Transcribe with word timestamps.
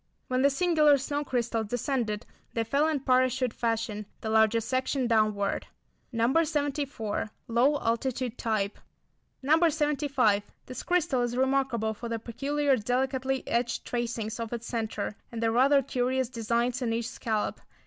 When 0.29 0.41
these 0.41 0.55
singular 0.55 0.97
snow 0.97 1.23
crystals 1.23 1.67
descended 1.67 2.25
they 2.53 2.63
fell 2.63 2.87
in 2.87 3.01
parachute 3.01 3.53
fashion, 3.53 4.07
the 4.21 4.31
larger 4.31 4.59
section 4.59 5.05
downward. 5.05 5.67
No. 6.11 6.43
74. 6.43 7.29
Low 7.47 7.77
altitude 7.79 8.35
type. 8.35 8.79
No. 9.43 9.69
75. 9.69 10.41
This 10.65 10.81
crystal 10.81 11.21
is 11.21 11.37
remarkable 11.37 11.93
for 11.93 12.09
the 12.09 12.17
peculiar 12.17 12.77
delicately 12.77 13.47
etched 13.47 13.85
tracings 13.85 14.39
of 14.39 14.51
its 14.53 14.65
centre, 14.65 15.15
and 15.31 15.43
the 15.43 15.51
rather 15.51 15.83
curious 15.83 16.29
designs 16.29 16.81
in 16.81 16.93
each 16.93 17.07
scallop. 17.07 17.61